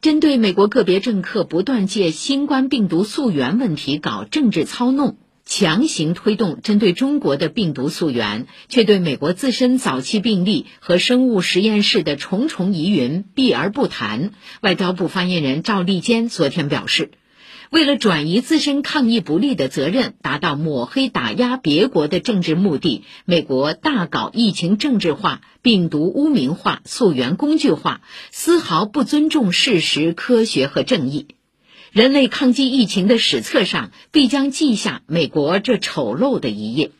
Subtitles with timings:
[0.00, 14.30] 针对美国个别政客不断借新冠病毒溯源问题搞政治操弄，强行推动针对中国的病毒溯源，却对美国自身早期病例和生物实验室的重重疑云避而不谈，
[14.60, 17.10] 外交部发言人赵立坚昨天表示。
[17.70, 31.26] 为了转移自身抗疫不力的责任，达到抹黑打压别国的政治目的，美国大搞疫情政治化、病毒污名化、溯源工具化，丝毫不尊重事实、科学和正义。
[31.92, 36.90] 人类抗击疫情的史册上必将记下美国这丑陋的一页。